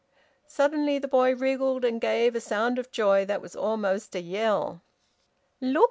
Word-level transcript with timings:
Suddenly 0.47 0.97
the 0.97 1.07
boy 1.07 1.35
wriggled, 1.35 1.85
and 1.85 2.01
gave 2.01 2.33
a 2.33 2.41
sound 2.41 2.79
of 2.79 2.89
joy 2.89 3.23
that 3.25 3.39
was 3.39 3.55
almost 3.55 4.15
a 4.15 4.19
yell. 4.19 4.81
"Look!" 5.61 5.79